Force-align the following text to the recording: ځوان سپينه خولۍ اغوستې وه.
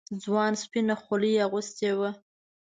ځوان 0.23 0.51
سپينه 0.63 0.95
خولۍ 1.01 1.33
اغوستې 1.45 1.91
وه. 1.99 2.09